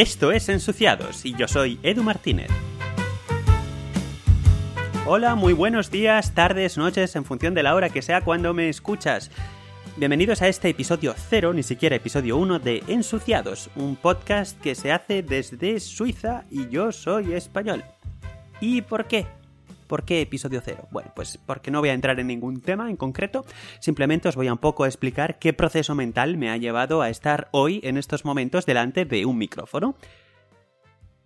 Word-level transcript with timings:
Esto 0.00 0.32
es 0.32 0.48
Ensuciados 0.48 1.26
y 1.26 1.36
yo 1.36 1.46
soy 1.46 1.78
Edu 1.82 2.02
Martínez. 2.02 2.48
Hola, 5.04 5.34
muy 5.34 5.52
buenos 5.52 5.90
días, 5.90 6.34
tardes, 6.34 6.78
noches, 6.78 7.14
en 7.16 7.26
función 7.26 7.52
de 7.52 7.62
la 7.62 7.74
hora 7.74 7.90
que 7.90 8.00
sea 8.00 8.22
cuando 8.22 8.54
me 8.54 8.70
escuchas. 8.70 9.30
Bienvenidos 9.98 10.40
a 10.40 10.48
este 10.48 10.70
episodio 10.70 11.14
cero, 11.28 11.52
ni 11.52 11.62
siquiera 11.62 11.96
episodio 11.96 12.38
1 12.38 12.60
de 12.60 12.82
Ensuciados, 12.88 13.68
un 13.76 13.94
podcast 13.94 14.58
que 14.58 14.74
se 14.74 14.90
hace 14.90 15.22
desde 15.22 15.78
Suiza 15.80 16.46
y 16.50 16.70
yo 16.70 16.92
soy 16.92 17.34
español. 17.34 17.84
¿Y 18.58 18.80
por 18.80 19.04
qué? 19.04 19.26
¿Por 19.90 20.04
qué 20.04 20.20
episodio 20.20 20.60
cero? 20.64 20.86
Bueno, 20.92 21.10
pues 21.16 21.36
porque 21.46 21.72
no 21.72 21.80
voy 21.80 21.88
a 21.88 21.94
entrar 21.94 22.20
en 22.20 22.28
ningún 22.28 22.60
tema 22.60 22.88
en 22.88 22.96
concreto, 22.96 23.44
simplemente 23.80 24.28
os 24.28 24.36
voy 24.36 24.46
a 24.46 24.52
un 24.52 24.58
poco 24.58 24.86
explicar 24.86 25.40
qué 25.40 25.52
proceso 25.52 25.96
mental 25.96 26.36
me 26.36 26.48
ha 26.48 26.56
llevado 26.56 27.02
a 27.02 27.10
estar 27.10 27.48
hoy 27.50 27.80
en 27.82 27.96
estos 27.96 28.24
momentos 28.24 28.66
delante 28.66 29.04
de 29.04 29.26
un 29.26 29.36
micrófono. 29.36 29.96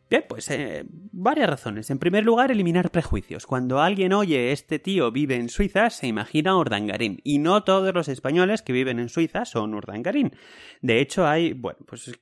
Bien, 0.09 0.25
pues 0.27 0.51
eh, 0.51 0.87
varias 1.13 1.51
razones. 1.51 1.91
En 1.91 1.99
primer 1.99 2.25
lugar, 2.25 2.51
eliminar 2.51 2.91
prejuicios. 2.91 3.45
Cuando 3.45 3.83
alguien 3.83 4.15
oye 4.15 4.51
este 4.53 4.79
tío 4.79 5.13
vive 5.13 5.35
en 5.37 5.51
Suiza, 5.51 5.91
se 5.91 6.07
imagina 6.07 6.57
Urdangarín. 6.57 7.21
Y 7.23 7.41
no 7.41 7.65
todos 7.65 7.93
los 7.93 8.09
españoles 8.09 8.63
que 8.63 8.73
viven 8.73 8.99
en 8.99 9.11
Suiza 9.11 9.45
son 9.45 9.75
Urdangarín. 9.75 10.35
De 10.81 11.03
hecho, 11.03 11.27
hay, 11.27 11.53
bueno, 11.53 11.81
pues 11.87 12.19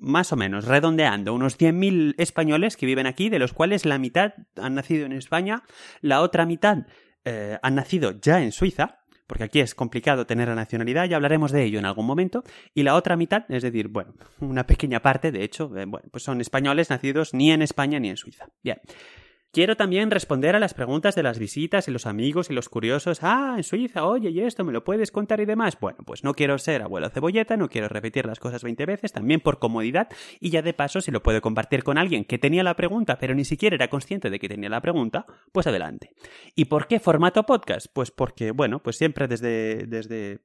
más 0.00 0.32
o 0.32 0.36
menos, 0.36 0.64
redondeando, 0.64 1.34
unos 1.34 1.58
100.000 1.58 2.14
españoles 2.18 2.76
que 2.76 2.86
viven 2.86 3.06
aquí, 3.06 3.28
de 3.28 3.38
los 3.38 3.52
cuales 3.52 3.84
la 3.84 3.98
mitad 3.98 4.32
han 4.56 4.74
nacido 4.74 5.06
en 5.06 5.12
España, 5.12 5.62
la 6.00 6.22
otra 6.22 6.46
mitad 6.46 6.86
eh, 7.24 7.58
han 7.62 7.74
nacido 7.74 8.18
ya 8.20 8.42
en 8.42 8.52
Suiza, 8.52 9.00
porque 9.26 9.44
aquí 9.44 9.60
es 9.60 9.74
complicado 9.74 10.26
tener 10.26 10.48
la 10.48 10.56
nacionalidad, 10.56 11.04
ya 11.04 11.16
hablaremos 11.16 11.52
de 11.52 11.62
ello 11.62 11.78
en 11.78 11.84
algún 11.84 12.06
momento, 12.06 12.42
y 12.74 12.82
la 12.82 12.96
otra 12.96 13.16
mitad, 13.16 13.44
es 13.48 13.62
decir, 13.62 13.88
bueno, 13.88 14.14
una 14.40 14.66
pequeña 14.66 15.00
parte, 15.00 15.30
de 15.30 15.44
hecho, 15.44 15.70
eh, 15.76 15.84
bueno, 15.86 16.08
pues 16.10 16.24
son 16.24 16.40
españoles 16.40 16.90
nacidos 16.90 17.32
ni 17.34 17.52
en 17.52 17.62
España 17.62 18.00
ni 18.00 18.08
en 18.08 18.16
Suiza. 18.16 18.48
Bien. 18.62 18.80
Quiero 19.52 19.76
también 19.76 20.12
responder 20.12 20.54
a 20.54 20.60
las 20.60 20.74
preguntas 20.74 21.16
de 21.16 21.24
las 21.24 21.40
visitas 21.40 21.88
y 21.88 21.90
los 21.90 22.06
amigos 22.06 22.50
y 22.50 22.52
los 22.52 22.68
curiosos. 22.68 23.18
Ah, 23.22 23.54
en 23.56 23.64
Suiza, 23.64 24.04
oye, 24.04 24.30
¿y 24.30 24.40
esto 24.40 24.64
me 24.64 24.72
lo 24.72 24.84
puedes 24.84 25.10
contar 25.10 25.40
y 25.40 25.44
demás? 25.44 25.76
Bueno, 25.80 25.98
pues 26.06 26.22
no 26.22 26.34
quiero 26.34 26.56
ser 26.58 26.82
abuelo 26.82 27.10
cebolleta, 27.10 27.56
no 27.56 27.68
quiero 27.68 27.88
repetir 27.88 28.26
las 28.26 28.38
cosas 28.38 28.62
20 28.62 28.86
veces, 28.86 29.12
también 29.12 29.40
por 29.40 29.58
comodidad 29.58 30.08
y 30.38 30.50
ya 30.50 30.62
de 30.62 30.72
paso 30.72 31.00
si 31.00 31.10
lo 31.10 31.24
puedo 31.24 31.40
compartir 31.40 31.82
con 31.82 31.98
alguien 31.98 32.24
que 32.24 32.38
tenía 32.38 32.62
la 32.62 32.76
pregunta 32.76 33.18
pero 33.18 33.34
ni 33.34 33.44
siquiera 33.44 33.74
era 33.74 33.88
consciente 33.88 34.30
de 34.30 34.38
que 34.38 34.48
tenía 34.48 34.68
la 34.68 34.80
pregunta, 34.80 35.26
pues 35.50 35.66
adelante. 35.66 36.12
¿Y 36.54 36.66
por 36.66 36.86
qué 36.86 37.00
formato 37.00 37.44
podcast? 37.44 37.86
Pues 37.92 38.12
porque, 38.12 38.52
bueno, 38.52 38.80
pues 38.82 38.96
siempre 38.96 39.26
desde, 39.26 39.86
desde 39.86 40.42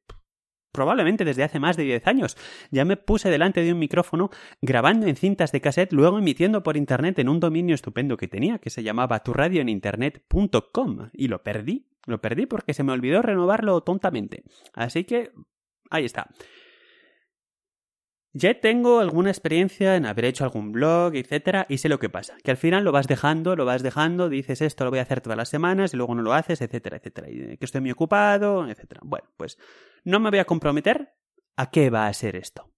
probablemente 0.76 1.26
desde 1.26 1.44
hace 1.44 1.60
más 1.60 1.78
de 1.78 1.84
10 1.84 2.08
años. 2.08 2.38
Ya 2.70 2.86
me 2.86 2.98
puse 2.98 3.30
delante 3.30 3.62
de 3.62 3.72
un 3.72 3.80
micrófono 3.80 4.30
grabando 4.62 5.08
en 5.08 5.16
cintas 5.16 5.52
de 5.52 5.62
cassette, 5.62 5.94
luego 5.94 6.20
emitiendo 6.20 6.64
por 6.64 6.78
internet 6.78 7.18
en 7.20 7.30
un 7.30 7.40
dominio 7.40 7.76
estupendo 7.76 8.18
que 8.18 8.28
tenía, 8.28 8.60
que 8.60 8.70
se 8.70 8.84
llamaba 8.84 9.20
turradioeninternet.com. 9.20 11.10
Y 11.14 11.28
lo 11.30 11.44
perdí. 11.44 11.88
Lo 12.06 12.22
perdí 12.22 12.46
porque 12.46 12.74
se 12.74 12.84
me 12.84 12.92
olvidó 12.92 13.22
renovarlo 13.22 13.82
tontamente. 13.82 14.44
Así 14.74 15.06
que 15.06 15.32
ahí 15.90 16.06
está. 16.06 16.30
Ya 18.38 18.60
tengo 18.60 19.00
alguna 19.00 19.30
experiencia 19.30 19.96
en 19.96 20.06
haber 20.06 20.26
hecho 20.26 20.44
algún 20.44 20.74
blog, 20.74 21.16
etcétera, 21.16 21.66
y 21.70 21.78
sé 21.78 21.88
lo 21.88 22.00
que 22.00 22.10
pasa. 22.10 22.36
Que 22.44 22.52
al 22.52 22.58
final 22.58 22.84
lo 22.84 22.92
vas 22.92 23.08
dejando, 23.08 23.56
lo 23.56 23.64
vas 23.64 23.82
dejando, 23.82 24.28
dices 24.28 24.62
esto 24.62 24.84
lo 24.84 24.90
voy 24.90 25.00
a 25.00 25.04
hacer 25.04 25.22
todas 25.22 25.38
las 25.38 25.48
semanas 25.48 25.94
y 25.94 25.98
luego 25.98 26.16
no 26.16 26.22
lo 26.22 26.34
haces, 26.34 26.60
etcétera, 26.60 26.98
etcétera. 26.98 27.30
Y 27.30 27.56
que 27.56 27.64
estoy 27.64 27.80
muy 27.80 27.92
ocupado, 27.92 28.68
etcétera. 28.68 29.00
Bueno, 29.06 29.30
pues 29.38 29.58
no 30.06 30.20
me 30.20 30.30
voy 30.30 30.40
a 30.40 30.46
comprometer 30.46 31.16
a 31.58 31.70
qué 31.72 31.90
va 31.90 32.08
a 32.08 32.14
ser 32.14 32.36
esto. 32.36 32.72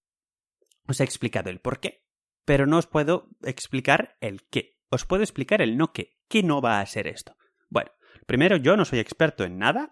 Os 0.88 1.00
he 1.00 1.04
explicado 1.04 1.50
el 1.50 1.60
por 1.60 1.80
qué, 1.80 2.06
pero 2.46 2.66
no 2.66 2.78
os 2.78 2.88
puedo 2.88 3.30
explicar 3.44 4.18
el 4.22 4.48
qué. 4.50 4.78
Os 4.90 5.06
puedo 5.06 5.22
explicar 5.22 5.62
el 5.62 5.78
no 5.78 5.92
qué. 5.92 6.18
¿Qué 6.30 6.44
no 6.44 6.62
va 6.62 6.80
a 6.80 6.86
ser 6.86 7.08
esto? 7.08 7.36
Bueno, 7.70 7.92
primero 8.26 8.56
yo 8.56 8.78
no 8.78 8.86
soy 8.86 9.00
experto 9.00 9.44
en 9.44 9.58
nada. 9.58 9.92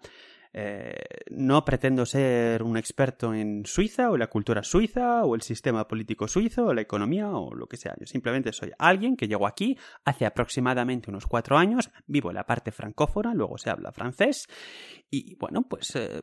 Eh, 0.58 0.96
no 1.28 1.66
pretendo 1.66 2.06
ser 2.06 2.62
un 2.62 2.78
experto 2.78 3.34
en 3.34 3.66
Suiza 3.66 4.10
o 4.10 4.16
la 4.16 4.28
cultura 4.28 4.62
suiza 4.62 5.22
o 5.26 5.34
el 5.34 5.42
sistema 5.42 5.86
político 5.86 6.26
suizo 6.28 6.64
o 6.64 6.72
la 6.72 6.80
economía 6.80 7.28
o 7.28 7.54
lo 7.54 7.66
que 7.66 7.76
sea. 7.76 7.94
Yo 8.00 8.06
simplemente 8.06 8.54
soy 8.54 8.72
alguien 8.78 9.18
que 9.18 9.28
llegó 9.28 9.46
aquí 9.46 9.76
hace 10.06 10.24
aproximadamente 10.24 11.10
unos 11.10 11.26
cuatro 11.26 11.58
años, 11.58 11.90
vivo 12.06 12.30
en 12.30 12.36
la 12.36 12.46
parte 12.46 12.72
francófona, 12.72 13.34
luego 13.34 13.58
se 13.58 13.68
habla 13.68 13.92
francés 13.92 14.46
y 15.10 15.34
bueno, 15.34 15.68
pues 15.68 15.94
eh, 15.94 16.22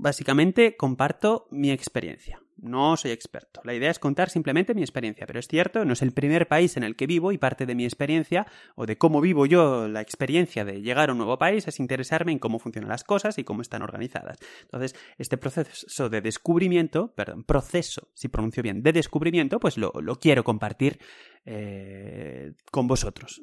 básicamente 0.00 0.76
comparto 0.76 1.46
mi 1.50 1.70
experiencia. 1.70 2.40
No 2.56 2.96
soy 2.98 3.12
experto. 3.12 3.62
La 3.64 3.72
idea 3.72 3.90
es 3.90 3.98
contar 3.98 4.28
simplemente 4.28 4.74
mi 4.74 4.82
experiencia, 4.82 5.26
pero 5.26 5.38
es 5.38 5.48
cierto, 5.48 5.84
no 5.84 5.94
es 5.94 6.02
el 6.02 6.12
primer 6.12 6.46
país 6.46 6.76
en 6.76 6.82
el 6.82 6.94
que 6.94 7.06
vivo 7.06 7.32
y 7.32 7.38
parte 7.38 7.64
de 7.64 7.74
mi 7.74 7.84
experiencia 7.84 8.46
o 8.74 8.84
de 8.84 8.98
cómo 8.98 9.22
vivo 9.22 9.46
yo 9.46 9.88
la 9.88 10.02
experiencia 10.02 10.64
de 10.64 10.82
llegar 10.82 11.08
a 11.08 11.12
un 11.12 11.18
nuevo 11.18 11.38
país 11.38 11.66
es 11.68 11.80
interesarme 11.80 12.32
en 12.32 12.38
cómo 12.38 12.58
funcionan 12.58 12.90
las 12.90 13.04
cosas 13.04 13.38
y 13.38 13.44
cómo 13.44 13.62
están 13.62 13.82
organizadas. 13.82 14.38
Entonces, 14.62 14.94
este 15.16 15.38
proceso 15.38 16.10
de 16.10 16.20
descubrimiento, 16.20 17.14
perdón, 17.14 17.44
proceso, 17.44 18.08
si 18.14 18.28
pronuncio 18.28 18.62
bien, 18.62 18.82
de 18.82 18.92
descubrimiento, 18.92 19.58
pues 19.58 19.78
lo, 19.78 19.92
quiero 20.20 20.44
compartir 20.44 20.98
eh, 21.46 22.52
con 22.70 22.86
vosotros. 22.86 23.42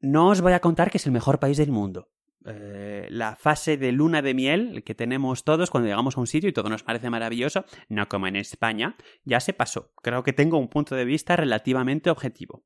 No 0.00 0.28
os 0.28 0.42
voy 0.42 0.52
a 0.52 0.60
contar 0.60 0.90
que 0.90 0.98
es 0.98 1.06
el 1.06 1.12
mejor 1.12 1.38
país 1.38 1.56
del 1.56 1.72
mundo. 1.72 2.10
Eh, 2.48 3.06
la 3.10 3.36
fase 3.36 3.76
de 3.76 3.92
luna 3.92 4.22
de 4.22 4.34
miel 4.34 4.82
que 4.84 4.94
tenemos 4.94 5.44
todos 5.44 5.70
cuando 5.70 5.88
llegamos 5.88 6.16
a 6.16 6.20
un 6.20 6.26
sitio 6.26 6.48
y 6.48 6.52
todo 6.52 6.68
nos 6.68 6.82
parece 6.82 7.10
maravilloso, 7.10 7.64
no 7.88 8.08
como 8.08 8.26
en 8.26 8.36
España, 8.36 8.96
ya 9.24 9.40
se 9.40 9.52
pasó. 9.52 9.92
Creo 10.02 10.22
que 10.22 10.32
tengo 10.32 10.58
un 10.58 10.68
punto 10.68 10.94
de 10.94 11.04
vista 11.04 11.36
relativamente 11.36 12.10
objetivo. 12.10 12.64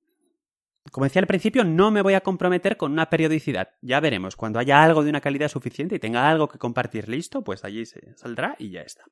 Como 0.91 1.05
decía 1.05 1.21
al 1.21 1.29
principio, 1.29 1.65
no 1.65 1.91
me 1.91 2.03
voy 2.03 2.15
a 2.15 2.23
comprometer 2.23 2.77
con 2.77 2.93
una 2.93 3.09
periodicidad. 3.09 3.71
Ya 3.83 4.01
veremos. 4.01 4.37
Cuando 4.37 4.59
haya 4.59 4.83
algo 4.83 5.05
de 5.05 5.11
una 5.11 5.21
calidad 5.21 5.49
suficiente 5.49 5.95
y 5.95 6.01
tenga 6.01 6.29
algo 6.29 6.49
que 6.49 6.59
compartir 6.59 7.09
listo, 7.09 7.45
pues 7.45 7.65
allí 7.65 7.87
se 7.87 8.15
saldrá 8.17 8.57
y 8.59 8.71
ya 8.71 8.83
está. 8.83 9.05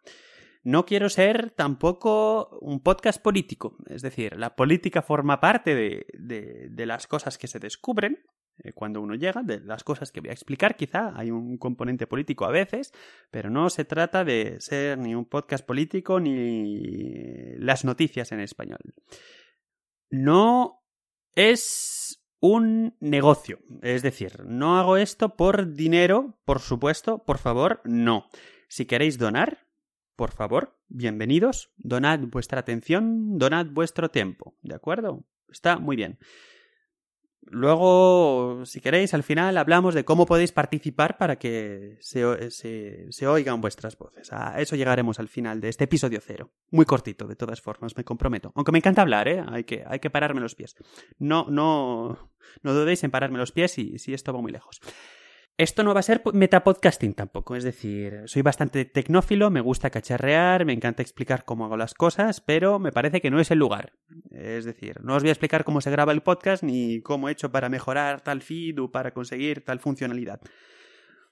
No 0.62 0.84
quiero 0.84 1.08
ser 1.08 1.52
tampoco 1.52 2.58
un 2.60 2.80
podcast 2.80 3.22
político. 3.22 3.76
Es 3.86 4.02
decir, 4.02 4.36
la 4.36 4.56
política 4.56 5.00
forma 5.00 5.40
parte 5.40 5.74
de, 5.74 6.86
las 6.86 7.06
cosas 7.06 7.38
que 7.38 7.46
se 7.46 7.58
descubren, 7.58 8.18
cuando 8.74 9.00
uno 9.00 9.14
llega, 9.14 9.42
de 9.42 9.60
las 9.60 9.84
cosas 9.84 10.12
que 10.12 10.20
voy 10.20 10.30
a 10.30 10.34
explicar, 10.34 10.76
quizá 10.76 11.12
hay 11.16 11.30
un 11.30 11.58
componente 11.58 12.06
político 12.06 12.44
a 12.44 12.50
veces, 12.50 12.92
pero 13.30 13.50
no 13.50 13.70
se 13.70 13.84
trata 13.84 14.24
de 14.24 14.56
ser 14.60 14.98
ni 14.98 15.14
un 15.14 15.24
podcast 15.24 15.64
político 15.64 16.20
ni 16.20 17.54
las 17.56 17.84
noticias 17.84 18.32
en 18.32 18.40
español. 18.40 18.80
No 20.10 20.82
es 21.34 22.22
un 22.40 22.96
negocio, 23.00 23.58
es 23.82 24.02
decir, 24.02 24.44
no 24.44 24.78
hago 24.78 24.96
esto 24.96 25.36
por 25.36 25.74
dinero, 25.74 26.38
por 26.44 26.60
supuesto, 26.60 27.22
por 27.24 27.38
favor, 27.38 27.80
no. 27.84 28.26
Si 28.68 28.86
queréis 28.86 29.18
donar, 29.18 29.66
por 30.16 30.32
favor, 30.32 30.78
bienvenidos, 30.88 31.72
donad 31.76 32.20
vuestra 32.20 32.60
atención, 32.60 33.38
donad 33.38 33.66
vuestro 33.66 34.10
tiempo, 34.10 34.56
¿de 34.62 34.74
acuerdo? 34.74 35.24
Está 35.48 35.78
muy 35.78 35.96
bien. 35.96 36.18
Luego, 37.52 38.64
si 38.64 38.80
queréis, 38.80 39.12
al 39.12 39.24
final 39.24 39.58
hablamos 39.58 39.92
de 39.92 40.04
cómo 40.04 40.24
podéis 40.24 40.52
participar 40.52 41.18
para 41.18 41.36
que 41.36 41.96
se, 41.98 42.48
se, 42.52 43.26
oigan 43.26 43.60
vuestras 43.60 43.98
voces. 43.98 44.32
A 44.32 44.60
eso 44.60 44.76
llegaremos 44.76 45.18
al 45.18 45.26
final 45.26 45.60
de 45.60 45.68
este 45.68 45.84
episodio 45.84 46.20
cero. 46.24 46.52
Muy 46.70 46.84
cortito, 46.84 47.26
de 47.26 47.34
todas 47.34 47.60
formas, 47.60 47.96
me 47.96 48.04
comprometo. 48.04 48.52
Aunque 48.54 48.70
me 48.70 48.78
encanta 48.78 49.02
hablar, 49.02 49.26
¿eh? 49.26 49.42
Hay 49.48 49.64
que, 49.64 49.82
hay 49.84 49.98
que 49.98 50.10
pararme 50.10 50.40
los 50.40 50.54
pies. 50.54 50.76
No, 51.18 51.46
no, 51.50 52.30
no 52.62 52.72
dudéis 52.72 53.02
en 53.02 53.10
pararme 53.10 53.38
los 53.38 53.50
pies 53.50 53.72
si, 53.72 53.98
si 53.98 54.14
esto 54.14 54.32
va 54.32 54.40
muy 54.40 54.52
lejos. 54.52 54.80
Esto 55.56 55.82
no 55.82 55.92
va 55.92 56.00
a 56.00 56.04
ser 56.04 56.22
metapodcasting 56.32 57.14
tampoco, 57.14 57.54
es 57.56 57.64
decir, 57.64 58.22
soy 58.26 58.40
bastante 58.40 58.86
tecnófilo, 58.86 59.50
me 59.50 59.60
gusta 59.60 59.90
cacharrear, 59.90 60.64
me 60.64 60.72
encanta 60.72 61.02
explicar 61.02 61.44
cómo 61.44 61.66
hago 61.66 61.76
las 61.76 61.92
cosas, 61.92 62.40
pero 62.40 62.78
me 62.78 62.92
parece 62.92 63.20
que 63.20 63.30
no 63.30 63.40
es 63.40 63.50
el 63.50 63.58
lugar. 63.58 63.92
Es 64.40 64.64
decir, 64.64 65.02
no 65.02 65.16
os 65.16 65.22
voy 65.22 65.28
a 65.28 65.32
explicar 65.32 65.64
cómo 65.64 65.82
se 65.82 65.90
graba 65.90 66.12
el 66.12 66.22
podcast 66.22 66.62
ni 66.62 67.02
cómo 67.02 67.28
he 67.28 67.32
hecho 67.32 67.52
para 67.52 67.68
mejorar 67.68 68.22
tal 68.22 68.40
feed 68.40 68.80
o 68.80 68.90
para 68.90 69.12
conseguir 69.12 69.62
tal 69.62 69.80
funcionalidad. 69.80 70.40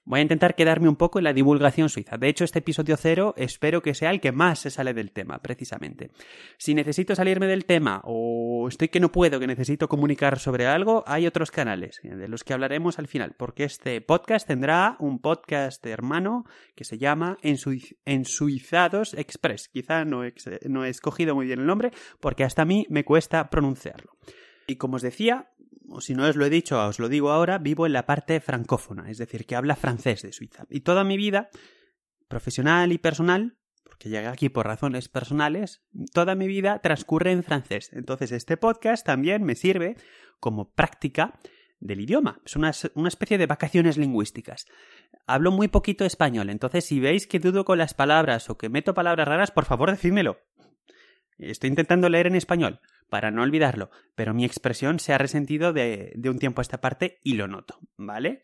Voy 0.09 0.21
a 0.21 0.23
intentar 0.23 0.55
quedarme 0.55 0.89
un 0.89 0.95
poco 0.95 1.19
en 1.19 1.25
la 1.25 1.33
divulgación 1.33 1.87
suiza. 1.87 2.17
De 2.17 2.29
hecho, 2.29 2.43
este 2.43 2.57
episodio 2.57 2.97
cero 2.97 3.35
espero 3.37 3.83
que 3.83 3.93
sea 3.93 4.09
el 4.09 4.19
que 4.19 4.31
más 4.31 4.57
se 4.57 4.71
sale 4.71 4.95
del 4.95 5.11
tema, 5.11 5.37
precisamente. 5.37 6.09
Si 6.57 6.73
necesito 6.73 7.13
salirme 7.13 7.45
del 7.45 7.65
tema 7.65 8.01
o 8.03 8.67
estoy 8.67 8.87
que 8.87 8.99
no 8.99 9.11
puedo, 9.11 9.39
que 9.39 9.45
necesito 9.45 9.87
comunicar 9.87 10.39
sobre 10.39 10.65
algo, 10.65 11.03
hay 11.05 11.27
otros 11.27 11.51
canales 11.51 11.99
de 12.01 12.27
los 12.27 12.43
que 12.43 12.53
hablaremos 12.53 12.97
al 12.97 13.05
final, 13.05 13.35
porque 13.37 13.65
este 13.65 14.01
podcast 14.01 14.47
tendrá 14.47 14.95
un 14.97 15.19
podcast 15.19 15.85
hermano 15.85 16.43
que 16.73 16.85
se 16.85 16.97
llama 16.97 17.37
Ensuizados 17.43 19.13
Express. 19.13 19.69
Quizá 19.69 20.05
no 20.05 20.23
no 20.67 20.85
he 20.85 20.89
escogido 20.89 21.35
muy 21.35 21.45
bien 21.45 21.59
el 21.59 21.67
nombre 21.67 21.91
porque 22.19 22.43
hasta 22.43 22.63
a 22.63 22.65
mí 22.65 22.87
me 22.89 23.05
cuesta 23.05 23.51
pronunciarlo. 23.51 24.17
Y 24.65 24.77
como 24.77 24.95
os 24.95 25.03
decía, 25.03 25.51
o 25.91 26.01
si 26.01 26.13
no 26.13 26.27
os 26.27 26.35
lo 26.35 26.45
he 26.45 26.49
dicho, 26.49 26.79
os 26.85 26.99
lo 26.99 27.09
digo 27.09 27.31
ahora, 27.31 27.57
vivo 27.57 27.85
en 27.85 27.93
la 27.93 28.05
parte 28.05 28.39
francófona, 28.39 29.09
es 29.09 29.17
decir, 29.17 29.45
que 29.45 29.55
habla 29.55 29.75
francés 29.75 30.21
de 30.21 30.31
Suiza. 30.31 30.65
Y 30.69 30.81
toda 30.81 31.03
mi 31.03 31.17
vida, 31.17 31.49
profesional 32.27 32.91
y 32.91 32.97
personal, 32.97 33.57
porque 33.83 34.09
llegué 34.09 34.27
aquí 34.27 34.49
por 34.49 34.67
razones 34.67 35.09
personales, 35.09 35.81
toda 36.13 36.35
mi 36.35 36.47
vida 36.47 36.79
transcurre 36.79 37.31
en 37.31 37.43
francés. 37.43 37.89
Entonces 37.93 38.31
este 38.31 38.57
podcast 38.57 39.05
también 39.05 39.43
me 39.43 39.55
sirve 39.55 39.95
como 40.39 40.71
práctica 40.71 41.39
del 41.79 42.01
idioma. 42.01 42.41
Es 42.45 42.55
una, 42.55 42.71
una, 42.93 43.07
especie 43.07 43.37
de 43.37 43.47
vacaciones 43.47 43.97
lingüísticas. 43.97 44.65
Hablo 45.25 45.51
muy 45.51 45.69
poquito 45.69 46.05
español, 46.05 46.49
entonces 46.49 46.85
si 46.85 46.99
veis 46.99 47.25
que 47.25 47.39
dudo 47.39 47.65
con 47.65 47.77
las 47.77 47.93
palabras 47.93 48.49
o 48.49 48.57
que 48.57 48.69
meto 48.69 48.93
palabras 48.93 49.27
raras, 49.27 49.51
por 49.51 49.65
favor 49.65 49.89
decídmelo. 49.91 50.39
Estoy 51.37 51.69
intentando 51.69 52.09
leer 52.09 52.27
en 52.27 52.35
español 52.35 52.81
para 53.09 53.31
no 53.31 53.43
olvidarlo, 53.43 53.89
pero 54.15 54.33
mi 54.33 54.45
expresión 54.45 54.99
se 54.99 55.13
ha 55.13 55.17
resentido 55.17 55.73
de, 55.73 56.13
de 56.15 56.29
un 56.29 56.39
tiempo 56.39 56.61
a 56.61 56.63
esta 56.63 56.81
parte 56.81 57.19
y 57.23 57.33
lo 57.33 57.47
noto, 57.47 57.79
¿vale? 57.97 58.41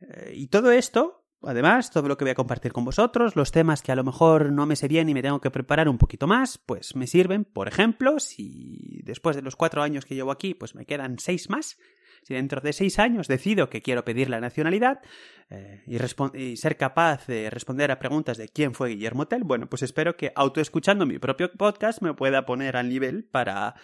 Eh, 0.00 0.32
y 0.34 0.48
todo 0.48 0.72
esto 0.72 1.26
Además, 1.42 1.90
todo 1.90 2.08
lo 2.08 2.16
que 2.16 2.24
voy 2.24 2.32
a 2.32 2.34
compartir 2.34 2.72
con 2.72 2.84
vosotros, 2.84 3.36
los 3.36 3.52
temas 3.52 3.82
que 3.82 3.92
a 3.92 3.96
lo 3.96 4.04
mejor 4.04 4.52
no 4.52 4.66
me 4.66 4.74
sé 4.74 4.88
bien 4.88 5.08
y 5.08 5.14
me 5.14 5.22
tengo 5.22 5.40
que 5.40 5.50
preparar 5.50 5.88
un 5.88 5.98
poquito 5.98 6.26
más, 6.26 6.58
pues 6.58 6.96
me 6.96 7.06
sirven, 7.06 7.44
por 7.44 7.68
ejemplo, 7.68 8.18
si 8.18 9.00
después 9.04 9.36
de 9.36 9.42
los 9.42 9.54
cuatro 9.54 9.82
años 9.82 10.04
que 10.06 10.14
llevo 10.14 10.32
aquí, 10.32 10.54
pues 10.54 10.74
me 10.74 10.86
quedan 10.86 11.18
seis 11.18 11.50
más, 11.50 11.78
si 12.26 12.34
dentro 12.34 12.60
de 12.60 12.72
seis 12.72 12.98
años 12.98 13.28
decido 13.28 13.70
que 13.70 13.82
quiero 13.82 14.04
pedir 14.04 14.28
la 14.28 14.40
nacionalidad 14.40 15.00
eh, 15.48 15.84
y, 15.86 16.56
ser 16.56 16.76
capaz 16.76 17.24
de 17.28 17.50
responder 17.50 17.92
a 17.92 18.00
preguntas 18.00 18.36
de 18.36 18.48
quién 18.48 18.74
fue 18.74 18.88
Guillermo 18.88 19.28
Tell, 19.28 19.44
bueno, 19.44 19.68
pues 19.68 19.82
espero 19.82 20.16
que 20.16 20.32
autoescuchando 20.34 21.06
mi 21.06 21.20
propio 21.20 21.52
podcast 21.52 22.02
me 22.02 22.14
pueda 22.14 22.44
poner 22.44 22.76
al 22.76 22.88
nivel 22.88 23.28
para, 23.30 23.76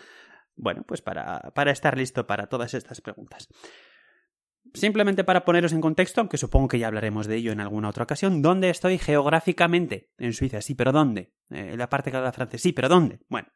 bueno, 0.57 0.83
pues 0.83 1.03
para, 1.03 1.53
para 1.55 1.71
estar 1.71 1.97
listo 1.97 2.27
para 2.27 2.49
todas 2.49 2.75
estas 2.75 3.01
preguntas. 3.01 3.49
Simplemente 4.75 5.23
para 5.23 5.45
poneros 5.45 5.73
en 5.73 5.81
contexto, 5.81 6.21
aunque 6.21 6.37
supongo 6.37 6.67
que 6.67 6.81
ya 6.81 6.89
hablaremos 6.89 7.29
de 7.29 7.37
ello 7.37 7.53
en 7.53 7.61
alguna 7.61 7.91
otra 7.91 8.03
ocasión, 8.03 8.43
¿dónde 8.43 8.71
estoy 8.71 8.99
geográficamente? 8.99 10.11
En 10.19 10.33
Suiza, 10.33 10.61
sí, 10.63 10.75
pero 10.75 10.91
¿dónde? 10.91 11.33
Eh, 11.51 11.71
en 11.75 11.79
la 11.79 11.89
parte 11.89 12.11
que 12.11 12.17
habla 12.17 12.33
francés, 12.33 12.61
sí, 12.61 12.73
pero 12.73 12.89
¿dónde? 12.89 13.21
Bueno, 13.29 13.47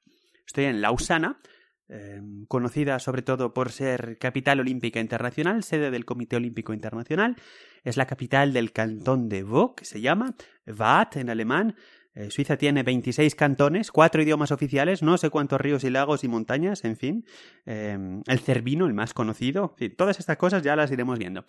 estoy 0.46 0.66
en 0.66 0.80
Lausana, 0.80 1.40
Em, 1.88 2.46
conocida 2.46 2.98
sobre 2.98 3.22
todo 3.22 3.54
por 3.54 3.70
ser 3.70 4.18
capital 4.18 4.58
olímpica 4.58 4.98
internacional, 4.98 5.62
sede 5.62 5.92
del 5.92 6.04
Comité 6.04 6.34
Olímpico 6.34 6.72
Internacional. 6.72 7.36
Es 7.84 7.96
la 7.96 8.06
capital 8.06 8.52
del 8.52 8.72
cantón 8.72 9.28
de 9.28 9.44
Vaud, 9.44 9.76
que 9.76 9.84
se 9.84 10.00
llama 10.00 10.34
Waadt 10.66 11.16
en 11.16 11.30
alemán. 11.30 11.76
Eh, 12.16 12.30
Suiza 12.30 12.56
tiene 12.56 12.82
26 12.82 13.36
cantones, 13.36 13.92
cuatro 13.92 14.20
idiomas 14.20 14.50
oficiales, 14.50 15.02
no 15.02 15.16
sé 15.16 15.30
cuántos 15.30 15.60
ríos 15.60 15.84
y 15.84 15.90
lagos 15.90 16.24
y 16.24 16.28
montañas, 16.28 16.84
en 16.84 16.96
fin. 16.96 17.24
Em, 17.66 18.22
el 18.26 18.40
Cervino, 18.40 18.86
el 18.86 18.94
más 18.94 19.14
conocido. 19.14 19.76
todas 19.96 20.18
estas 20.18 20.38
cosas 20.38 20.62
ya 20.62 20.74
las 20.74 20.90
iremos 20.90 21.18
viendo. 21.18 21.44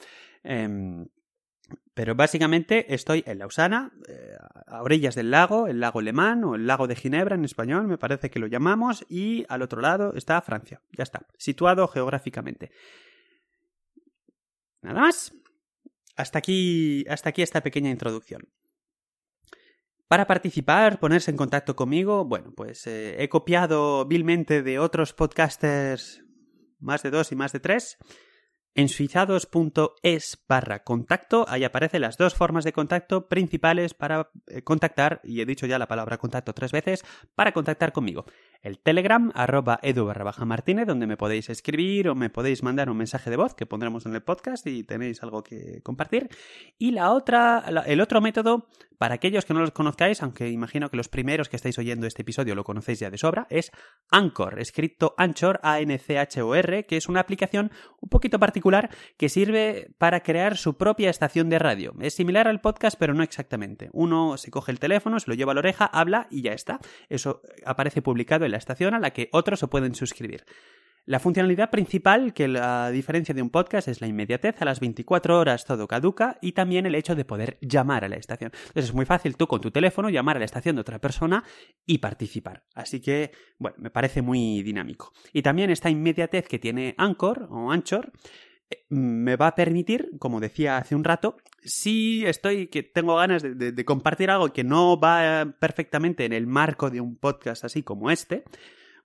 Pero 1.93 2.15
básicamente 2.15 2.93
estoy 2.93 3.23
en 3.25 3.39
Lausana, 3.39 3.91
eh, 4.07 4.35
a 4.67 4.83
orillas 4.83 5.15
del 5.15 5.31
lago, 5.31 5.67
el 5.67 5.79
lago 5.79 6.01
Lemán 6.01 6.43
o 6.43 6.55
el 6.55 6.67
lago 6.67 6.87
de 6.87 6.95
Ginebra 6.95 7.35
en 7.35 7.43
español, 7.43 7.87
me 7.87 7.97
parece 7.97 8.29
que 8.29 8.39
lo 8.39 8.47
llamamos, 8.47 9.05
y 9.09 9.45
al 9.49 9.61
otro 9.63 9.81
lado 9.81 10.13
está 10.15 10.39
Francia. 10.41 10.81
Ya 10.91 11.03
está, 11.03 11.25
situado 11.37 11.87
geográficamente. 11.87 12.71
Nada 14.81 15.01
más. 15.01 15.33
Hasta 16.15 16.39
aquí, 16.39 17.05
hasta 17.09 17.29
aquí 17.29 17.43
esta 17.43 17.61
pequeña 17.61 17.91
introducción. 17.91 18.49
Para 20.07 20.25
participar, 20.25 20.99
ponerse 20.99 21.31
en 21.31 21.37
contacto 21.37 21.75
conmigo, 21.75 22.25
bueno, 22.25 22.53
pues 22.55 22.87
eh, 22.87 23.21
he 23.21 23.27
copiado 23.27 24.05
vilmente 24.05 24.63
de 24.63 24.79
otros 24.79 25.13
podcasters, 25.13 26.23
más 26.79 27.03
de 27.03 27.11
dos 27.11 27.31
y 27.31 27.35
más 27.35 27.51
de 27.51 27.59
tres, 27.59 27.97
en 28.77 28.89
suizados.es 28.89 30.37
barra 30.47 30.83
contacto, 30.83 31.45
ahí 31.49 31.63
aparecen 31.63 32.01
las 32.01 32.15
dos 32.15 32.35
formas 32.35 32.63
de 32.63 32.73
contacto 32.73 33.27
principales 33.27 33.95
para 33.95 34.29
eh, 34.45 34.61
contactar, 34.61 35.19
y 35.23 35.41
he 35.41 35.47
dicho 35.47 35.65
ya 35.65 35.79
la 35.79 35.87
palabra 35.87 36.19
contacto 36.19 36.53
tres 36.53 36.71
veces, 36.71 37.03
para 37.33 37.53
contactar 37.53 37.91
conmigo. 37.91 38.25
El 38.61 38.77
Telegram, 38.77 39.31
arroba 39.33 39.79
edu 39.81 40.05
barra 40.05 40.25
baja 40.25 40.45
martínez, 40.45 40.85
donde 40.85 41.07
me 41.07 41.17
podéis 41.17 41.49
escribir 41.49 42.07
o 42.07 42.13
me 42.13 42.29
podéis 42.29 42.61
mandar 42.61 42.91
un 42.91 42.97
mensaje 42.97 43.31
de 43.31 43.37
voz 43.37 43.55
que 43.55 43.65
pondremos 43.65 44.05
en 44.05 44.13
el 44.13 44.21
podcast 44.21 44.67
y 44.67 44.83
tenéis 44.83 45.23
algo 45.23 45.41
que 45.41 45.81
compartir. 45.81 46.29
Y 46.77 46.91
la 46.91 47.13
otra, 47.13 47.65
el 47.87 47.99
otro 47.99 48.21
método, 48.21 48.67
para 48.97 49.15
aquellos 49.15 49.45
que 49.45 49.53
no 49.53 49.59
los 49.59 49.71
conozcáis, 49.71 50.21
aunque 50.23 50.49
imagino 50.49 50.89
que 50.89 50.97
los 50.97 51.09
primeros 51.09 51.49
que 51.49 51.55
estáis 51.55 51.77
oyendo 51.77 52.07
este 52.07 52.23
episodio 52.23 52.55
lo 52.55 52.63
conocéis 52.63 52.99
ya 52.99 53.09
de 53.09 53.17
sobra, 53.17 53.47
es 53.49 53.71
Anchor, 54.09 54.59
escrito 54.59 55.13
Anchor, 55.17 55.59
A-N-C-H-O-R, 55.63 56.85
que 56.85 56.97
es 56.97 57.07
una 57.07 57.19
aplicación 57.19 57.71
un 58.01 58.09
poquito 58.09 58.39
particular 58.39 58.89
que 59.17 59.29
sirve 59.29 59.91
para 59.97 60.21
crear 60.21 60.57
su 60.57 60.77
propia 60.77 61.09
estación 61.09 61.49
de 61.49 61.59
radio. 61.59 61.93
Es 62.01 62.15
similar 62.15 62.47
al 62.47 62.61
podcast, 62.61 62.97
pero 62.99 63.13
no 63.13 63.23
exactamente. 63.23 63.89
Uno 63.93 64.37
se 64.37 64.51
coge 64.51 64.71
el 64.71 64.79
teléfono, 64.79 65.19
se 65.19 65.29
lo 65.29 65.35
lleva 65.35 65.51
a 65.51 65.55
la 65.55 65.59
oreja, 65.59 65.85
habla 65.85 66.27
y 66.29 66.41
ya 66.41 66.53
está. 66.53 66.79
Eso 67.09 67.41
aparece 67.65 68.01
publicado 68.01 68.45
en 68.45 68.51
la 68.51 68.57
estación 68.57 68.93
a 68.93 68.99
la 68.99 69.11
que 69.11 69.29
otros 69.31 69.59
se 69.59 69.67
pueden 69.67 69.95
suscribir. 69.95 70.45
La 71.07 71.21
funcionalidad 71.21 71.69
principal, 71.69 72.33
que 72.33 72.49
la 72.49 72.91
diferencia 72.91 73.33
de 73.33 73.41
un 73.41 73.49
podcast, 73.49 73.87
es 73.87 74.01
la 74.01 74.07
inmediatez, 74.07 74.61
a 74.61 74.65
las 74.65 74.81
24 74.81 75.39
horas 75.39 75.63
todo 75.63 75.87
caduca 75.87 76.37
y 76.41 76.51
también 76.51 76.85
el 76.85 76.95
hecho 76.95 77.15
de 77.15 77.23
poder 77.23 77.57
llamar 77.61 78.03
a 78.03 78.09
la 78.09 78.17
estación. 78.17 78.51
Entonces 78.53 78.89
es 78.89 78.93
muy 78.93 79.05
fácil 79.05 79.37
tú 79.37 79.47
con 79.47 79.61
tu 79.61 79.71
teléfono 79.71 80.09
llamar 80.09 80.35
a 80.35 80.39
la 80.39 80.45
estación 80.45 80.75
de 80.75 80.81
otra 80.81 80.99
persona 80.99 81.45
y 81.85 81.99
participar. 81.99 82.65
Así 82.75 82.99
que, 82.99 83.31
bueno, 83.57 83.77
me 83.79 83.89
parece 83.89 84.21
muy 84.21 84.61
dinámico. 84.63 85.13
Y 85.31 85.43
también 85.43 85.69
esta 85.69 85.89
inmediatez 85.89 86.45
que 86.45 86.59
tiene 86.59 86.93
Anchor 86.97 87.47
o 87.51 87.71
Anchor 87.71 88.11
me 88.89 89.37
va 89.37 89.47
a 89.47 89.55
permitir, 89.55 90.09
como 90.19 90.41
decía 90.41 90.75
hace 90.75 90.93
un 90.93 91.05
rato, 91.05 91.37
si 91.63 92.25
estoy 92.25 92.67
que 92.67 92.83
tengo 92.83 93.15
ganas 93.15 93.43
de, 93.43 93.85
compartir 93.85 94.29
algo 94.29 94.51
que 94.51 94.65
no 94.65 94.99
va 94.99 95.55
perfectamente 95.57 96.25
en 96.25 96.33
el 96.33 96.47
marco 96.47 96.89
de 96.89 96.99
un 96.99 97.15
podcast 97.15 97.63
así 97.63 97.81
como 97.81 98.11
este, 98.11 98.43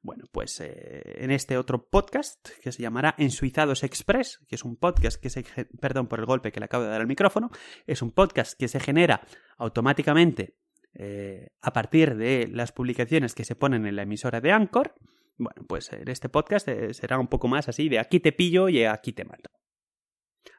bueno, 0.02 0.24
pues 0.30 0.60
eh, 0.60 1.02
en 1.16 1.30
este 1.30 1.56
otro 1.56 1.88
podcast 1.88 2.48
que 2.62 2.72
se 2.72 2.82
llamará 2.82 3.14
Ensuizados 3.18 3.84
Express, 3.84 4.40
que 4.48 4.56
es 4.56 4.64
un 4.64 4.76
podcast 4.76 5.20
que 5.20 5.30
se... 5.30 5.44
Perdón 5.80 6.08
por 6.08 6.18
el 6.18 6.26
golpe 6.26 6.52
que 6.52 6.60
le 6.60 6.66
acabo 6.66 6.84
de 6.84 6.90
dar 6.90 7.00
al 7.00 7.06
micrófono, 7.06 7.50
es 7.86 8.02
un 8.02 8.12
podcast 8.12 8.58
que 8.58 8.68
se 8.68 8.80
genera 8.80 9.22
automáticamente 9.56 10.56
eh, 10.94 11.50
a 11.60 11.72
partir 11.72 12.16
de 12.16 12.48
las 12.50 12.72
publicaciones 12.72 13.34
que 13.34 13.44
se 13.44 13.56
ponen 13.56 13.86
en 13.86 13.96
la 13.96 14.02
emisora 14.02 14.40
de 14.40 14.52
Anchor 14.52 14.94
bueno, 15.38 15.64
pues 15.66 15.92
en 15.92 16.08
este 16.08 16.28
podcast 16.28 16.68
eh, 16.68 16.94
será 16.94 17.18
un 17.18 17.28
poco 17.28 17.48
más 17.48 17.68
así 17.68 17.88
de 17.88 17.98
aquí 17.98 18.20
te 18.20 18.32
pillo 18.32 18.68
y 18.68 18.84
aquí 18.84 19.12
te 19.12 19.24
mato. 19.24 19.50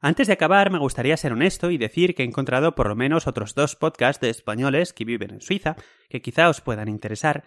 Antes 0.01 0.27
de 0.27 0.33
acabar, 0.33 0.71
me 0.71 0.79
gustaría 0.79 1.15
ser 1.17 1.33
honesto 1.33 1.71
y 1.71 1.77
decir 1.77 2.15
que 2.15 2.23
he 2.23 2.25
encontrado 2.25 2.75
por 2.75 2.87
lo 2.87 2.95
menos 2.95 3.27
otros 3.27 3.55
dos 3.55 3.75
podcasts 3.75 4.21
de 4.21 4.29
españoles 4.29 4.93
que 4.93 5.05
viven 5.05 5.31
en 5.31 5.41
Suiza, 5.41 5.75
que 6.09 6.21
quizá 6.21 6.49
os 6.49 6.61
puedan 6.61 6.89
interesar. 6.89 7.43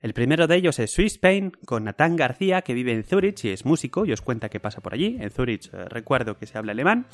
El 0.00 0.14
primero 0.14 0.46
de 0.46 0.54
ellos 0.54 0.78
es 0.78 0.92
Swiss 0.92 1.18
Pain, 1.18 1.50
con 1.64 1.84
Natán 1.84 2.14
García, 2.14 2.62
que 2.62 2.72
vive 2.72 2.92
en 2.92 3.02
Zurich 3.02 3.44
y 3.44 3.48
es 3.48 3.64
músico 3.64 4.06
y 4.06 4.12
os 4.12 4.22
cuenta 4.22 4.48
qué 4.48 4.60
pasa 4.60 4.80
por 4.80 4.94
allí. 4.94 5.16
En 5.20 5.30
Zurich 5.30 5.72
eh, 5.72 5.86
recuerdo 5.86 6.36
que 6.38 6.46
se 6.46 6.56
habla 6.56 6.70
alemán. 6.70 7.06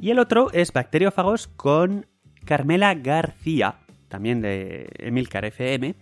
Y 0.00 0.10
el 0.10 0.20
otro 0.20 0.52
es 0.52 0.72
Bacteriófagos 0.72 1.48
con 1.48 2.06
Carmela 2.44 2.94
García, 2.94 3.80
también 4.08 4.42
de 4.42 4.88
Emilcar 4.98 5.44
FM, 5.44 5.96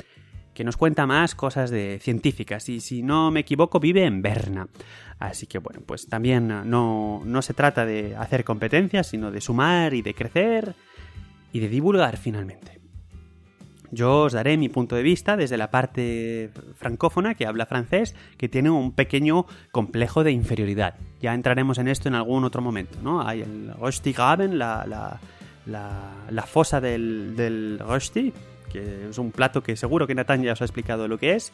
que 0.52 0.64
nos 0.64 0.76
cuenta 0.76 1.06
más 1.06 1.34
cosas 1.34 1.70
de 1.70 1.98
científicas 2.02 2.68
y 2.68 2.80
si 2.80 3.02
no 3.02 3.30
me 3.30 3.40
equivoco 3.40 3.80
vive 3.80 4.04
en 4.04 4.20
Berna. 4.20 4.68
Así 5.18 5.46
que 5.46 5.58
bueno, 5.58 5.80
pues 5.86 6.08
también 6.08 6.48
no, 6.48 7.22
no 7.24 7.42
se 7.42 7.54
trata 7.54 7.86
de 7.86 8.16
hacer 8.16 8.44
competencias, 8.44 9.06
sino 9.06 9.30
de 9.30 9.40
sumar 9.40 9.94
y 9.94 10.02
de 10.02 10.12
crecer 10.12 10.74
y 11.54 11.60
de 11.60 11.68
divulgar 11.68 12.18
finalmente. 12.18 12.81
Yo 13.94 14.22
os 14.22 14.32
daré 14.32 14.56
mi 14.56 14.70
punto 14.70 14.96
de 14.96 15.02
vista 15.02 15.36
desde 15.36 15.58
la 15.58 15.70
parte 15.70 16.50
francófona 16.76 17.34
que 17.34 17.46
habla 17.46 17.66
francés, 17.66 18.16
que 18.38 18.48
tiene 18.48 18.70
un 18.70 18.92
pequeño 18.92 19.44
complejo 19.70 20.24
de 20.24 20.32
inferioridad. 20.32 20.94
Ya 21.20 21.34
entraremos 21.34 21.76
en 21.76 21.88
esto 21.88 22.08
en 22.08 22.14
algún 22.14 22.44
otro 22.44 22.62
momento, 22.62 22.98
¿no? 23.02 23.20
Hay 23.20 23.42
el 23.42 23.70
Röstigraben, 23.74 24.56
la, 24.56 24.86
la, 24.86 25.20
la, 25.66 26.14
la 26.30 26.42
fosa 26.42 26.80
del, 26.80 27.36
del 27.36 27.82
que 28.72 29.10
es 29.10 29.18
un 29.18 29.30
plato 29.30 29.62
que 29.62 29.76
seguro 29.76 30.06
que 30.06 30.14
Natán 30.14 30.42
ya 30.42 30.54
os 30.54 30.62
ha 30.62 30.64
explicado 30.64 31.06
lo 31.06 31.18
que 31.18 31.34
es. 31.34 31.52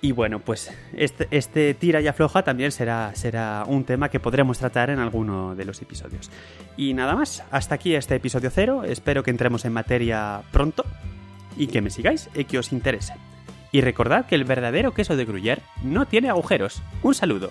Y 0.00 0.12
bueno, 0.12 0.38
pues 0.38 0.70
este, 0.94 1.26
este, 1.32 1.74
tira 1.74 2.00
y 2.00 2.06
afloja 2.06 2.44
también 2.44 2.70
será, 2.70 3.12
será 3.16 3.64
un 3.66 3.82
tema 3.82 4.08
que 4.08 4.20
podremos 4.20 4.58
tratar 4.58 4.90
en 4.90 5.00
alguno 5.00 5.56
de 5.56 5.64
los 5.64 5.82
episodios. 5.82 6.30
Y 6.76 6.94
nada 6.94 7.16
más, 7.16 7.42
hasta 7.50 7.74
aquí 7.74 7.96
este 7.96 8.14
episodio 8.14 8.50
cero. 8.50 8.84
Espero 8.84 9.24
que 9.24 9.30
entremos 9.32 9.64
en 9.64 9.72
materia 9.72 10.42
pronto 10.52 10.84
y 11.56 11.68
que 11.68 11.80
me 11.80 11.90
sigáis 11.90 12.28
y 12.34 12.44
que 12.44 12.58
os 12.58 12.72
interese. 12.72 13.14
Y 13.72 13.80
recordad 13.80 14.26
que 14.26 14.36
el 14.36 14.44
verdadero 14.44 14.94
queso 14.94 15.16
de 15.16 15.26
Gruyère 15.26 15.62
no 15.82 16.06
tiene 16.06 16.30
agujeros. 16.30 16.82
Un 17.02 17.14
saludo. 17.14 17.50